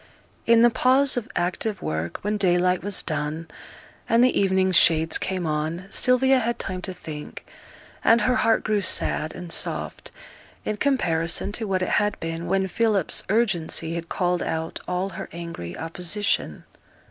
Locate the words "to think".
6.81-7.45